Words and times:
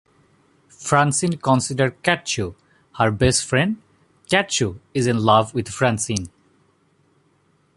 Francine 0.79 1.37
considers 1.37 1.91
Katchoo 2.01 2.55
her 2.97 3.11
best 3.11 3.45
friend; 3.45 3.79
Katchoo 4.31 4.79
is 4.95 5.05
in 5.05 5.19
love 5.19 5.53
with 5.53 5.67
Francine. 5.69 6.31